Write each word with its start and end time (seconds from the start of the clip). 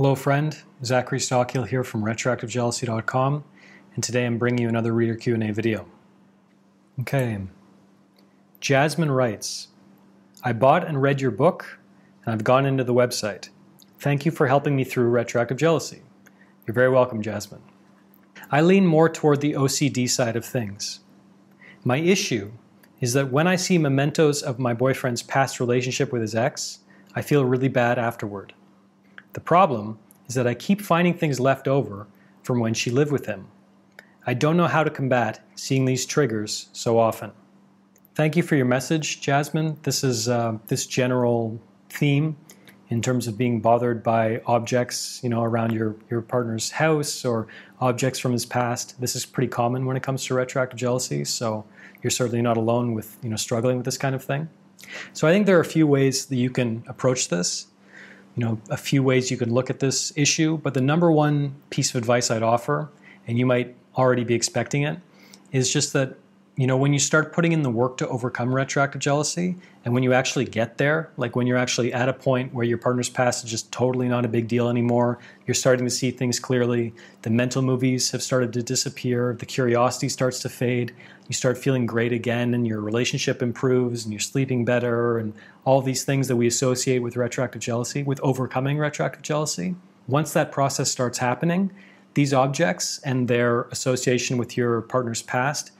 Hello, 0.00 0.14
friend. 0.14 0.56
Zachary 0.82 1.18
Stockill 1.18 1.68
here 1.68 1.84
from 1.84 2.02
RetroactiveJealousy.com, 2.02 3.44
and 3.94 4.02
today 4.02 4.24
I'm 4.24 4.38
bringing 4.38 4.62
you 4.62 4.68
another 4.70 4.94
reader 4.94 5.14
Q&A 5.14 5.52
video. 5.52 5.84
Okay. 7.00 7.38
Jasmin 8.60 9.10
writes, 9.10 9.68
I 10.42 10.54
bought 10.54 10.88
and 10.88 11.02
read 11.02 11.20
your 11.20 11.30
book, 11.30 11.78
and 12.24 12.32
I've 12.32 12.44
gone 12.44 12.64
into 12.64 12.82
the 12.82 12.94
website. 12.94 13.50
Thank 13.98 14.24
you 14.24 14.32
for 14.32 14.46
helping 14.46 14.74
me 14.74 14.84
through 14.84 15.10
retroactive 15.10 15.58
jealousy. 15.58 16.00
You're 16.66 16.72
very 16.72 16.88
welcome, 16.88 17.20
Jasmin. 17.20 17.60
I 18.50 18.62
lean 18.62 18.86
more 18.86 19.10
toward 19.10 19.42
the 19.42 19.52
OCD 19.52 20.08
side 20.08 20.34
of 20.34 20.46
things. 20.46 21.00
My 21.84 21.98
issue 21.98 22.52
is 23.02 23.12
that 23.12 23.30
when 23.30 23.46
I 23.46 23.56
see 23.56 23.76
mementos 23.76 24.40
of 24.40 24.58
my 24.58 24.72
boyfriend's 24.72 25.22
past 25.22 25.60
relationship 25.60 26.10
with 26.10 26.22
his 26.22 26.34
ex, 26.34 26.78
I 27.14 27.20
feel 27.20 27.44
really 27.44 27.68
bad 27.68 27.98
afterward. 27.98 28.54
The 29.32 29.40
problem 29.40 29.98
is 30.28 30.34
that 30.34 30.46
I 30.46 30.54
keep 30.54 30.80
finding 30.80 31.14
things 31.14 31.38
left 31.38 31.68
over 31.68 32.06
from 32.42 32.60
when 32.60 32.74
she 32.74 32.90
lived 32.90 33.12
with 33.12 33.26
him. 33.26 33.46
I 34.26 34.34
don't 34.34 34.56
know 34.56 34.66
how 34.66 34.84
to 34.84 34.90
combat 34.90 35.40
seeing 35.54 35.84
these 35.84 36.04
triggers 36.04 36.68
so 36.72 36.98
often. 36.98 37.32
Thank 38.14 38.36
you 38.36 38.42
for 38.42 38.56
your 38.56 38.66
message, 38.66 39.20
Jasmin. 39.20 39.78
This 39.82 40.04
is 40.04 40.28
uh, 40.28 40.58
this 40.66 40.86
general 40.86 41.60
theme 41.88 42.36
in 42.88 43.00
terms 43.00 43.28
of 43.28 43.38
being 43.38 43.60
bothered 43.60 44.02
by 44.02 44.42
objects, 44.46 45.20
you 45.22 45.28
know, 45.28 45.42
around 45.44 45.72
your, 45.72 45.94
your 46.10 46.20
partner's 46.20 46.72
house 46.72 47.24
or 47.24 47.46
objects 47.80 48.18
from 48.18 48.32
his 48.32 48.44
past. 48.44 49.00
This 49.00 49.14
is 49.14 49.24
pretty 49.24 49.48
common 49.48 49.86
when 49.86 49.96
it 49.96 50.02
comes 50.02 50.24
to 50.24 50.34
retroactive 50.34 50.78
jealousy, 50.78 51.24
so 51.24 51.64
you're 52.02 52.10
certainly 52.10 52.42
not 52.42 52.56
alone 52.56 52.94
with, 52.94 53.16
you 53.22 53.30
know, 53.30 53.36
struggling 53.36 53.76
with 53.76 53.84
this 53.84 53.96
kind 53.96 54.14
of 54.14 54.24
thing. 54.24 54.48
So 55.12 55.28
I 55.28 55.32
think 55.32 55.46
there 55.46 55.56
are 55.56 55.62
a 55.62 55.64
few 55.64 55.86
ways 55.86 56.26
that 56.26 56.36
you 56.36 56.50
can 56.50 56.82
approach 56.88 57.28
this 57.28 57.68
you 58.40 58.46
know, 58.46 58.58
a 58.70 58.76
few 58.78 59.02
ways 59.02 59.30
you 59.30 59.36
can 59.36 59.52
look 59.52 59.68
at 59.68 59.80
this 59.80 60.14
issue, 60.16 60.56
but 60.56 60.72
the 60.72 60.80
number 60.80 61.12
one 61.12 61.54
piece 61.68 61.90
of 61.90 61.96
advice 61.96 62.30
I'd 62.30 62.42
offer, 62.42 62.88
and 63.26 63.38
you 63.38 63.44
might 63.44 63.76
already 63.98 64.24
be 64.24 64.32
expecting 64.32 64.82
it, 64.84 64.98
is 65.52 65.70
just 65.70 65.92
that 65.92 66.16
you 66.56 66.66
know, 66.66 66.76
when 66.76 66.92
you 66.92 66.98
start 66.98 67.32
putting 67.32 67.52
in 67.52 67.62
the 67.62 67.70
work 67.70 67.96
to 67.98 68.08
overcome 68.08 68.54
retroactive 68.54 69.00
jealousy, 69.00 69.56
and 69.84 69.94
when 69.94 70.02
you 70.02 70.12
actually 70.12 70.44
get 70.44 70.76
there, 70.78 71.10
like 71.16 71.34
when 71.34 71.46
you're 71.46 71.56
actually 71.56 71.92
at 71.92 72.08
a 72.08 72.12
point 72.12 72.52
where 72.52 72.66
your 72.66 72.76
partner's 72.76 73.08
past 73.08 73.44
is 73.44 73.50
just 73.50 73.72
totally 73.72 74.08
not 74.08 74.24
a 74.24 74.28
big 74.28 74.46
deal 74.46 74.68
anymore, 74.68 75.18
you're 75.46 75.54
starting 75.54 75.86
to 75.86 75.90
see 75.90 76.10
things 76.10 76.38
clearly, 76.38 76.92
the 77.22 77.30
mental 77.30 77.62
movies 77.62 78.10
have 78.10 78.22
started 78.22 78.52
to 78.52 78.62
disappear, 78.62 79.36
the 79.38 79.46
curiosity 79.46 80.08
starts 80.08 80.40
to 80.40 80.48
fade, 80.48 80.94
you 81.28 81.34
start 81.34 81.56
feeling 81.56 81.86
great 81.86 82.12
again, 82.12 82.52
and 82.52 82.66
your 82.66 82.80
relationship 82.80 83.42
improves, 83.42 84.04
and 84.04 84.12
you're 84.12 84.20
sleeping 84.20 84.64
better, 84.64 85.18
and 85.18 85.32
all 85.64 85.80
these 85.80 86.04
things 86.04 86.28
that 86.28 86.36
we 86.36 86.46
associate 86.46 86.98
with 86.98 87.16
retroactive 87.16 87.62
jealousy, 87.62 88.02
with 88.02 88.20
overcoming 88.20 88.76
retroactive 88.76 89.22
jealousy. 89.22 89.76
Once 90.08 90.32
that 90.32 90.50
process 90.52 90.90
starts 90.90 91.18
happening, 91.18 91.70
these 92.14 92.34
objects 92.34 92.98
and 93.04 93.28
their 93.28 93.62
association 93.70 94.36
with 94.36 94.56
your 94.56 94.82
partner's 94.82 95.22
past 95.22 95.70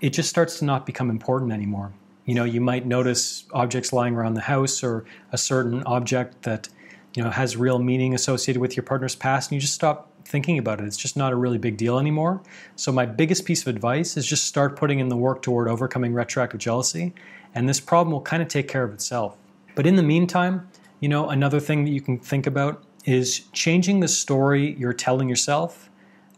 it 0.00 0.10
just 0.10 0.28
starts 0.28 0.58
to 0.58 0.64
not 0.64 0.86
become 0.86 1.10
important 1.10 1.52
anymore. 1.52 1.92
You 2.24 2.34
know, 2.34 2.44
you 2.44 2.60
might 2.60 2.86
notice 2.86 3.44
objects 3.52 3.92
lying 3.92 4.14
around 4.14 4.34
the 4.34 4.40
house 4.40 4.82
or 4.82 5.04
a 5.32 5.38
certain 5.38 5.82
object 5.84 6.42
that, 6.42 6.68
you 7.14 7.22
know, 7.22 7.30
has 7.30 7.56
real 7.56 7.78
meaning 7.78 8.14
associated 8.14 8.60
with 8.60 8.76
your 8.76 8.82
partner's 8.82 9.14
past, 9.14 9.50
and 9.50 9.56
you 9.56 9.60
just 9.60 9.74
stop 9.74 10.10
thinking 10.24 10.58
about 10.58 10.80
it. 10.80 10.86
It's 10.86 10.96
just 10.96 11.16
not 11.16 11.32
a 11.32 11.36
really 11.36 11.58
big 11.58 11.76
deal 11.76 11.98
anymore. 11.98 12.42
So, 12.74 12.90
my 12.90 13.06
biggest 13.06 13.44
piece 13.44 13.62
of 13.62 13.68
advice 13.68 14.16
is 14.16 14.26
just 14.26 14.44
start 14.44 14.76
putting 14.76 14.98
in 14.98 15.08
the 15.08 15.16
work 15.16 15.40
toward 15.40 15.68
overcoming 15.68 16.12
retroactive 16.12 16.58
jealousy, 16.58 17.14
and 17.54 17.68
this 17.68 17.80
problem 17.80 18.12
will 18.12 18.22
kind 18.22 18.42
of 18.42 18.48
take 18.48 18.66
care 18.66 18.82
of 18.82 18.92
itself. 18.92 19.36
But 19.76 19.86
in 19.86 19.94
the 19.94 20.02
meantime, 20.02 20.68
you 21.00 21.08
know, 21.08 21.28
another 21.28 21.60
thing 21.60 21.84
that 21.84 21.90
you 21.90 22.00
can 22.00 22.18
think 22.18 22.46
about 22.46 22.82
is 23.04 23.40
changing 23.52 24.00
the 24.00 24.08
story 24.08 24.74
you're 24.78 24.92
telling 24.92 25.28
yourself 25.28 25.88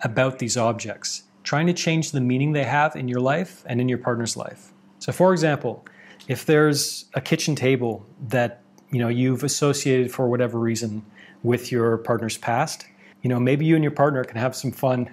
about 0.03 0.39
these 0.39 0.57
objects 0.57 1.23
trying 1.49 1.67
to 1.67 1.73
change 1.73 2.13
the 2.13 2.21
meaning 2.21 2.53
they 2.53 2.63
have 2.63 2.95
in 2.95 3.09
your 3.09 3.21
life 3.21 3.65
and 3.65 3.81
in 3.81 3.89
your 3.89 3.97
partner's 3.97 4.37
life. 4.37 4.71
So, 4.99 5.13
for 5.13 5.33
example, 5.33 5.83
if 6.29 6.45
there's 6.45 7.07
a 7.15 7.23
kitchen 7.23 7.55
table 7.57 8.05
that 8.29 8.61
you 8.91 8.99
know 8.99 9.09
you've 9.09 9.43
associated 9.43 10.13
for 10.13 10.29
whatever 10.29 10.59
reason 10.59 11.03
with 11.43 11.73
your 11.73 11.97
partner's 11.97 12.37
past, 12.37 12.85
you 13.23 13.31
know 13.31 13.41
maybe 13.41 13.65
you 13.65 13.77
and 13.77 13.83
your 13.83 13.97
partner 14.03 14.25
can 14.25 14.37
have 14.37 14.55
some 14.55 14.71
fun, 14.71 15.09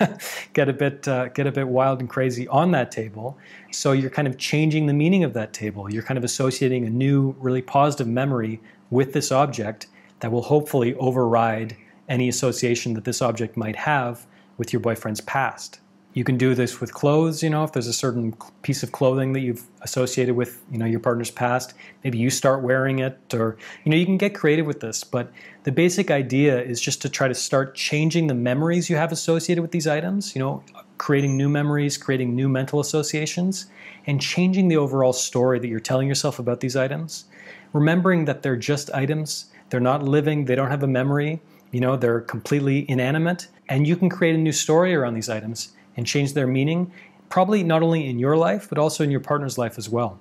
get 0.54 0.68
a 0.68 0.72
bit 0.72 1.06
uh, 1.06 1.28
get 1.28 1.46
a 1.46 1.52
bit 1.52 1.68
wild 1.68 2.00
and 2.00 2.10
crazy 2.10 2.48
on 2.48 2.72
that 2.72 2.90
table. 2.90 3.38
So 3.70 3.92
you're 3.92 4.10
kind 4.10 4.26
of 4.26 4.38
changing 4.38 4.86
the 4.86 4.92
meaning 4.92 5.22
of 5.22 5.34
that 5.34 5.52
table. 5.52 5.88
You're 5.88 6.02
kind 6.02 6.18
of 6.18 6.24
associating 6.24 6.84
a 6.84 6.90
new, 6.90 7.36
really 7.38 7.62
positive 7.62 8.08
memory 8.08 8.60
with 8.90 9.12
this 9.12 9.30
object 9.30 9.86
that 10.18 10.32
will 10.32 10.42
hopefully 10.42 10.96
override 10.96 11.76
any 12.08 12.28
association 12.28 12.94
that 12.94 13.04
this 13.04 13.22
object 13.22 13.56
might 13.56 13.76
have 13.76 14.26
with 14.56 14.72
your 14.72 14.80
boyfriend's 14.80 15.20
past. 15.20 15.80
You 16.14 16.24
can 16.24 16.38
do 16.38 16.54
this 16.54 16.80
with 16.80 16.94
clothes, 16.94 17.42
you 17.42 17.50
know, 17.50 17.62
if 17.62 17.72
there's 17.72 17.86
a 17.86 17.92
certain 17.92 18.34
piece 18.62 18.82
of 18.82 18.90
clothing 18.90 19.34
that 19.34 19.40
you've 19.40 19.64
associated 19.82 20.34
with, 20.34 20.64
you 20.72 20.78
know, 20.78 20.86
your 20.86 20.98
partner's 20.98 21.30
past, 21.30 21.74
maybe 22.04 22.16
you 22.16 22.30
start 22.30 22.62
wearing 22.62 23.00
it 23.00 23.34
or 23.34 23.58
you 23.84 23.90
know, 23.90 23.98
you 23.98 24.06
can 24.06 24.16
get 24.16 24.34
creative 24.34 24.64
with 24.64 24.80
this, 24.80 25.04
but 25.04 25.30
the 25.64 25.72
basic 25.72 26.10
idea 26.10 26.58
is 26.62 26.80
just 26.80 27.02
to 27.02 27.10
try 27.10 27.28
to 27.28 27.34
start 27.34 27.74
changing 27.74 28.28
the 28.28 28.34
memories 28.34 28.88
you 28.88 28.96
have 28.96 29.12
associated 29.12 29.60
with 29.60 29.72
these 29.72 29.86
items, 29.86 30.34
you 30.34 30.40
know, 30.40 30.62
creating 30.96 31.36
new 31.36 31.50
memories, 31.50 31.98
creating 31.98 32.34
new 32.34 32.48
mental 32.48 32.80
associations, 32.80 33.66
and 34.06 34.18
changing 34.18 34.68
the 34.68 34.76
overall 34.78 35.12
story 35.12 35.58
that 35.58 35.68
you're 35.68 35.80
telling 35.80 36.08
yourself 36.08 36.38
about 36.38 36.60
these 36.60 36.76
items. 36.76 37.26
Remembering 37.74 38.24
that 38.24 38.42
they're 38.42 38.56
just 38.56 38.90
items, 38.94 39.52
they're 39.68 39.80
not 39.80 40.02
living, 40.02 40.46
they 40.46 40.54
don't 40.54 40.70
have 40.70 40.82
a 40.82 40.86
memory, 40.88 41.42
you 41.72 41.80
know, 41.80 41.96
they're 41.96 42.20
completely 42.20 42.88
inanimate, 42.88 43.48
and 43.68 43.86
you 43.86 43.96
can 43.96 44.08
create 44.08 44.34
a 44.34 44.38
new 44.38 44.52
story 44.52 44.94
around 44.94 45.14
these 45.14 45.28
items 45.28 45.72
and 45.96 46.06
change 46.06 46.34
their 46.34 46.46
meaning, 46.46 46.92
probably 47.28 47.62
not 47.62 47.82
only 47.82 48.06
in 48.06 48.18
your 48.18 48.36
life, 48.36 48.68
but 48.68 48.78
also 48.78 49.02
in 49.02 49.10
your 49.10 49.20
partner's 49.20 49.58
life 49.58 49.78
as 49.78 49.88
well. 49.88 50.18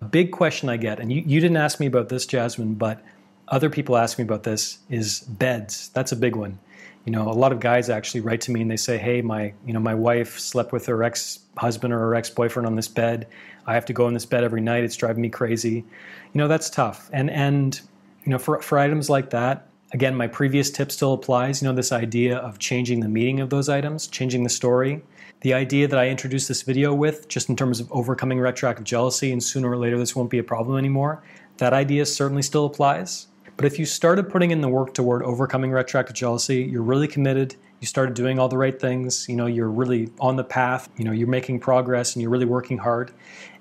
A 0.00 0.06
big 0.06 0.32
question 0.32 0.68
I 0.68 0.76
get, 0.76 0.98
and 0.98 1.12
you, 1.12 1.22
you 1.24 1.40
didn't 1.40 1.56
ask 1.56 1.78
me 1.78 1.86
about 1.86 2.08
this, 2.08 2.26
Jasmin, 2.26 2.74
but 2.74 3.02
other 3.48 3.70
people 3.70 3.96
ask 3.96 4.18
me 4.18 4.24
about 4.24 4.42
this, 4.42 4.78
is 4.88 5.20
beds. 5.20 5.90
That's 5.90 6.12
a 6.12 6.16
big 6.16 6.34
one. 6.34 6.58
You 7.04 7.12
know, 7.12 7.28
a 7.28 7.32
lot 7.32 7.52
of 7.52 7.60
guys 7.60 7.90
actually 7.90 8.20
write 8.20 8.40
to 8.42 8.52
me 8.52 8.62
and 8.62 8.70
they 8.70 8.76
say, 8.76 8.96
"Hey, 8.96 9.22
my 9.22 9.52
you 9.66 9.72
know 9.72 9.80
my 9.80 9.94
wife 9.94 10.38
slept 10.38 10.72
with 10.72 10.86
her 10.86 11.02
ex-husband 11.02 11.92
or 11.92 11.98
her 11.98 12.14
ex-boyfriend 12.14 12.64
on 12.64 12.76
this 12.76 12.86
bed. 12.86 13.26
I 13.66 13.74
have 13.74 13.84
to 13.86 13.92
go 13.92 14.06
in 14.06 14.14
this 14.14 14.24
bed 14.24 14.44
every 14.44 14.60
night. 14.60 14.84
It's 14.84 14.94
driving 14.96 15.22
me 15.22 15.28
crazy." 15.28 15.84
You 16.32 16.38
know, 16.38 16.46
that's 16.46 16.70
tough. 16.70 17.10
And 17.12 17.28
and 17.28 17.80
you 18.24 18.30
know, 18.30 18.38
for 18.38 18.62
for 18.62 18.78
items 18.78 19.10
like 19.10 19.30
that, 19.30 19.66
Again, 19.92 20.14
my 20.14 20.26
previous 20.26 20.70
tip 20.70 20.90
still 20.90 21.12
applies. 21.12 21.60
You 21.60 21.68
know, 21.68 21.74
this 21.74 21.92
idea 21.92 22.38
of 22.38 22.58
changing 22.58 23.00
the 23.00 23.08
meaning 23.08 23.40
of 23.40 23.50
those 23.50 23.68
items, 23.68 24.06
changing 24.06 24.42
the 24.42 24.48
story. 24.48 25.02
The 25.42 25.52
idea 25.52 25.86
that 25.86 25.98
I 25.98 26.08
introduced 26.08 26.48
this 26.48 26.62
video 26.62 26.94
with, 26.94 27.28
just 27.28 27.50
in 27.50 27.56
terms 27.56 27.78
of 27.78 27.92
overcoming 27.92 28.40
retroactive 28.40 28.84
jealousy, 28.84 29.32
and 29.32 29.42
sooner 29.42 29.70
or 29.70 29.76
later 29.76 29.98
this 29.98 30.16
won't 30.16 30.30
be 30.30 30.38
a 30.38 30.42
problem 30.42 30.78
anymore, 30.78 31.22
that 31.58 31.74
idea 31.74 32.06
certainly 32.06 32.40
still 32.40 32.64
applies. 32.64 33.26
But 33.58 33.66
if 33.66 33.78
you 33.78 33.84
started 33.84 34.30
putting 34.30 34.50
in 34.50 34.62
the 34.62 34.68
work 34.68 34.94
toward 34.94 35.22
overcoming 35.24 35.70
retroactive 35.72 36.16
jealousy, 36.16 36.62
you're 36.62 36.80
really 36.80 37.06
committed, 37.06 37.54
you 37.80 37.86
started 37.86 38.14
doing 38.14 38.38
all 38.38 38.48
the 38.48 38.56
right 38.56 38.80
things, 38.80 39.28
you 39.28 39.36
know, 39.36 39.44
you're 39.44 39.68
really 39.68 40.10
on 40.20 40.36
the 40.36 40.44
path, 40.44 40.88
you 40.96 41.04
know, 41.04 41.12
you're 41.12 41.28
making 41.28 41.60
progress 41.60 42.14
and 42.14 42.22
you're 42.22 42.30
really 42.30 42.46
working 42.46 42.78
hard. 42.78 43.12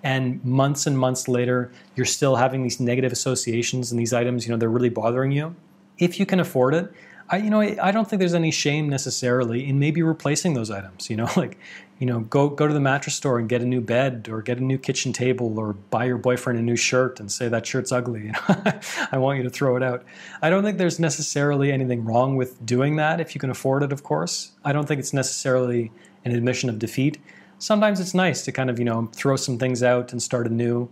And 0.02 0.44
months 0.46 0.88
and 0.88 0.98
months 0.98 1.28
later, 1.28 1.74
you're 1.98 2.06
still 2.06 2.38
having 2.38 2.64
these 2.64 2.80
negative 2.80 3.12
associations 3.12 3.92
and 3.92 4.00
these 4.00 4.14
items, 4.14 4.46
you 4.46 4.52
know, 4.52 4.58
they're 4.58 4.70
really 4.70 4.90
bothering 4.90 5.34
you 5.34 5.56
if 6.02 6.20
you 6.20 6.26
can 6.26 6.42
afford 6.42 6.74
it, 6.74 6.92
I, 7.30 7.38
you 7.38 7.50
know, 7.50 7.62
I 7.62 7.92
don't 7.92 8.10
think 8.10 8.20
there's 8.20 8.34
any 8.34 8.52
shame 8.52 8.90
necessarily 8.90 9.66
in 9.66 9.80
maybe 9.80 10.02
replacing 10.02 10.54
those 10.54 10.70
items. 10.70 11.10
You 11.10 11.16
know, 11.16 11.30
like, 11.38 11.58
you 12.00 12.06
know, 12.06 12.22
go 12.22 12.50
go 12.50 12.68
to 12.68 12.74
the 12.74 12.82
mattress 12.82 13.16
store 13.16 13.40
and 13.40 13.48
get 13.48 13.62
a 13.62 13.66
new 13.66 13.80
bed, 13.80 14.28
or 14.30 14.42
get 14.42 14.58
a 14.58 14.64
new 14.64 14.78
kitchen 14.78 15.14
table, 15.14 15.58
or 15.58 15.74
buy 15.74 16.06
your 16.06 16.18
boyfriend 16.18 16.60
a 16.60 16.62
new 16.62 16.76
shirt 16.76 17.20
and 17.22 17.32
say 17.32 17.48
that 17.48 17.66
shirt's 17.66 17.92
ugly. 17.92 18.26
You 18.26 18.32
know, 18.50 18.80
I 19.12 19.18
want 19.18 19.38
you 19.38 19.44
to 19.44 19.50
throw 19.50 19.78
it 19.78 19.84
out. 19.84 20.04
I 20.42 20.50
don't 20.50 20.64
think 20.64 20.78
there's 20.78 21.00
necessarily 21.00 21.72
anything 21.72 22.04
wrong 22.04 22.36
with 22.36 22.66
doing 22.66 22.98
that 22.98 23.22
if 23.22 23.34
you 23.34 23.40
can 23.40 23.52
afford 23.52 23.84
it. 23.84 23.94
Of 23.94 24.04
course, 24.04 24.52
I 24.66 24.74
don't 24.74 24.88
think 24.88 25.00
it's 25.00 25.14
necessarily 25.14 25.92
an 26.26 26.34
admission 26.34 26.70
of 26.70 26.80
defeat. 26.80 27.20
Sometimes 27.60 28.00
it's 28.00 28.16
nice 28.16 28.44
to 28.46 28.52
kind 28.52 28.70
of 28.70 28.78
you 28.78 28.86
know 28.86 29.10
throw 29.14 29.38
some 29.38 29.58
things 29.58 29.84
out 29.84 30.12
and 30.12 30.22
start 30.22 30.48
anew. 30.48 30.90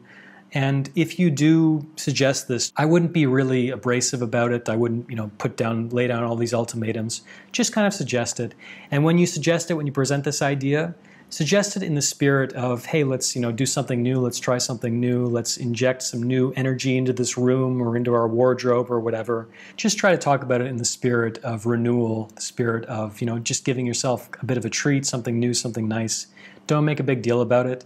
And 0.51 0.89
if 0.95 1.19
you 1.19 1.29
do 1.29 1.87
suggest 1.95 2.47
this, 2.47 2.73
I 2.75 2.85
wouldn't 2.85 3.13
be 3.13 3.25
really 3.25 3.69
abrasive 3.69 4.21
about 4.21 4.51
it. 4.51 4.67
I 4.67 4.75
wouldn't, 4.75 5.09
you 5.09 5.15
know, 5.15 5.29
put 5.37 5.55
down, 5.55 5.89
lay 5.89 6.07
down 6.07 6.23
all 6.23 6.35
these 6.35 6.53
ultimatums. 6.53 7.21
Just 7.51 7.71
kind 7.71 7.85
of 7.85 7.93
suggest 7.93 8.39
it. 8.39 8.55
And 8.89 9.03
when 9.03 9.17
you 9.17 9.27
suggest 9.27 9.69
it, 9.69 9.75
when 9.75 9.85
you 9.85 9.91
present 9.91 10.23
this 10.23 10.41
idea, 10.41 10.95
suggest 11.29 11.77
it 11.77 11.83
in 11.83 11.93
the 11.93 12.01
spirit 12.01 12.51
of, 12.53 12.85
hey, 12.85 13.03
let's, 13.03 13.35
you 13.35 13.41
know, 13.41 13.51
do 13.51 13.67
something 13.67 14.01
new. 14.01 14.19
Let's 14.19 14.39
try 14.39 14.57
something 14.57 14.99
new. 14.99 15.27
Let's 15.27 15.57
inject 15.57 16.01
some 16.01 16.23
new 16.23 16.51
energy 16.55 16.97
into 16.97 17.13
this 17.13 17.37
room 17.37 17.79
or 17.79 17.95
into 17.95 18.15
our 18.15 18.27
wardrobe 18.27 18.89
or 18.89 18.99
whatever. 18.99 19.47
Just 19.77 19.99
try 19.99 20.11
to 20.11 20.17
talk 20.17 20.41
about 20.41 20.61
it 20.61 20.67
in 20.67 20.77
the 20.77 20.85
spirit 20.85 21.37
of 21.39 21.67
renewal, 21.67 22.31
the 22.33 22.41
spirit 22.41 22.85
of, 22.85 23.21
you 23.21 23.27
know, 23.27 23.37
just 23.37 23.65
giving 23.65 23.85
yourself 23.85 24.29
a 24.41 24.45
bit 24.45 24.57
of 24.57 24.65
a 24.65 24.69
treat, 24.69 25.05
something 25.05 25.39
new, 25.39 25.53
something 25.53 25.87
nice. 25.87 26.25
Don't 26.65 26.85
make 26.85 26.99
a 26.99 27.03
big 27.03 27.21
deal 27.21 27.41
about 27.41 27.67
it 27.67 27.85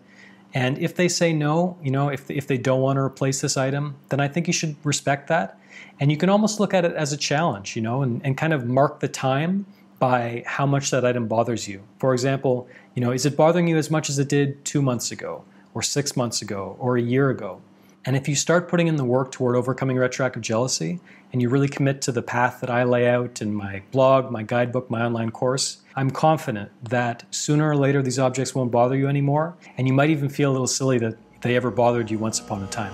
And 0.54 0.78
if 0.78 0.96
they 0.96 1.08
say 1.08 1.34
no, 1.34 1.78
you 1.82 1.90
know, 1.90 2.10
if, 2.10 2.30
if 2.30 2.48
they 2.48 2.58
don't 2.58 2.82
want 2.82 2.98
to 2.98 3.02
replace 3.02 3.42
this 3.42 3.58
item, 3.58 3.96
then 4.10 4.20
I 4.20 4.28
think 4.28 4.48
you 4.48 4.54
should 4.54 4.76
respect 4.84 5.28
that. 5.30 5.60
And 6.00 6.12
you 6.12 6.18
can 6.18 6.30
almost 6.30 6.60
look 6.60 6.74
at 6.74 6.86
it 6.86 6.94
as 6.94 7.12
a 7.12 7.18
challenge, 7.18 7.76
you 7.76 7.82
know, 7.82 8.04
and, 8.04 8.22
and 8.24 8.38
kind 8.38 8.54
of 8.54 8.66
mark 8.66 9.00
the 9.00 9.08
time 9.08 9.66
by 10.00 10.44
how 10.46 10.66
much 10.66 10.92
that 10.92 11.06
item 11.06 11.28
bothers 11.28 11.68
you. 11.68 11.82
For 11.98 12.14
example, 12.14 12.68
you 12.94 13.02
know, 13.02 13.12
is 13.12 13.26
it 13.26 13.36
bothering 13.38 13.68
you 13.68 13.78
as 13.78 13.90
much 13.90 14.10
as 14.10 14.20
it 14.20 14.30
did 14.30 14.64
two 14.66 14.82
months 14.82 15.12
ago, 15.12 15.44
or 15.74 15.82
six 15.82 16.16
months 16.16 16.42
ago, 16.42 16.76
or 16.80 16.98
a 16.98 17.02
year 17.02 17.30
ago? 17.30 17.62
And 18.06 18.16
if 18.18 18.28
you 18.28 18.36
start 18.36 18.68
putting 18.68 18.88
in 18.88 18.98
the 18.98 19.06
work 19.06 19.32
toward 19.32 19.56
overcoming 19.56 19.98
retroactive 19.98 20.42
jealousy, 20.42 21.00
and 21.32 21.42
you 21.42 21.50
really 21.50 21.70
commit 21.70 22.02
to 22.02 22.12
the 22.12 22.22
path 22.22 22.60
that 22.60 22.70
I 22.70 22.84
lay 22.84 23.08
out 23.08 23.42
in 23.42 23.56
my 23.56 23.82
blog, 23.92 24.30
my 24.30 24.44
guidebook, 24.44 24.90
my 24.90 25.04
online 25.06 25.32
course, 25.32 25.78
I'm 25.96 26.10
confident 26.10 26.72
that 26.90 27.24
sooner 27.30 27.70
or 27.70 27.76
later 27.76 28.02
these 28.02 28.18
objects 28.18 28.56
won't 28.56 28.72
bother 28.72 28.96
you 28.96 29.08
anymore, 29.08 29.56
and 29.78 29.88
you 29.88 29.94
might 29.94 30.10
even 30.10 30.28
feel 30.28 30.50
a 30.50 30.54
little 30.54 30.68
silly 30.68 30.98
that 31.00 31.16
they 31.42 31.56
ever 31.56 31.70
bothered 31.70 32.10
you 32.10 32.18
once 32.18 32.40
upon 32.40 32.64
a 32.64 32.68
time. 32.68 32.94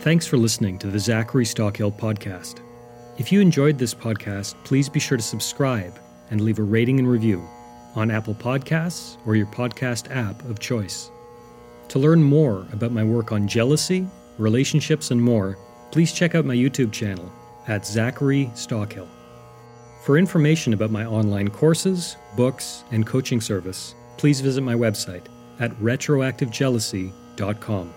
Thanks 0.00 0.26
for 0.26 0.36
listening 0.36 0.78
to 0.78 0.88
the 0.88 0.98
Zachary 0.98 1.44
Stockill 1.44 1.96
podcast. 1.96 2.60
If 3.18 3.32
you 3.32 3.40
enjoyed 3.40 3.78
this 3.78 3.94
podcast, 3.94 4.54
please 4.64 4.88
be 4.88 5.00
sure 5.00 5.16
to 5.16 5.22
subscribe 5.22 5.98
and 6.30 6.42
leave 6.42 6.58
a 6.58 6.62
rating 6.62 6.98
and 6.98 7.08
review 7.08 7.42
on 7.94 8.10
Apple 8.10 8.34
Podcasts 8.34 9.16
or 9.26 9.34
your 9.34 9.46
podcast 9.46 10.14
app 10.14 10.42
of 10.44 10.58
choice. 10.58 11.10
To 11.88 11.98
learn 11.98 12.22
more 12.22 12.66
about 12.72 12.92
my 12.92 13.02
work 13.02 13.32
on 13.32 13.48
jealousy, 13.48 14.06
relationships, 14.38 15.10
and 15.10 15.20
more, 15.20 15.58
please 15.90 16.12
check 16.12 16.34
out 16.34 16.44
my 16.44 16.54
YouTube 16.54 16.92
channel 16.92 17.30
at 17.70 17.86
Zachary 17.86 18.50
Stockill. 18.54 19.08
For 20.02 20.18
information 20.18 20.74
about 20.74 20.90
my 20.90 21.06
online 21.06 21.48
courses, 21.48 22.16
books, 22.36 22.84
and 22.90 23.06
coaching 23.06 23.40
service, 23.40 23.94
please 24.16 24.40
visit 24.40 24.62
my 24.62 24.74
website 24.74 25.26
at 25.60 25.70
retroactivejealousy.com. 25.76 27.94